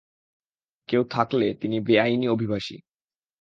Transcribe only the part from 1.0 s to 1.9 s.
থাকলে তিনি